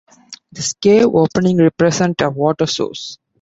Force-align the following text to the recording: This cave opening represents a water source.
This 0.51 0.73
cave 0.73 1.05
opening 1.13 1.57
represents 1.59 2.23
a 2.23 2.31
water 2.31 2.65
source. 2.65 3.19